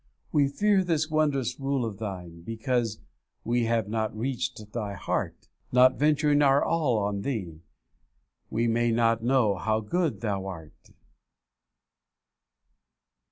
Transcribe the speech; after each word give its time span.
'We 0.31 0.47
fear 0.47 0.83
this 0.83 1.11
wondrous 1.11 1.59
rule 1.59 1.85
of 1.85 1.99
Thine, 1.99 2.41
Because 2.41 2.97
we 3.43 3.65
have 3.65 3.87
not 3.87 4.17
reached 4.17 4.59
Thy 4.73 4.95
heart; 4.95 5.47
Not 5.71 5.99
venturing 5.99 6.41
our 6.41 6.63
all 6.65 6.97
on 6.97 7.21
Thee, 7.21 7.61
We 8.49 8.67
may 8.67 8.89
not 8.91 9.21
know 9.23 9.55
how 9.57 9.79
good 9.79 10.21
Thou 10.21 10.47
art.' 10.47 10.89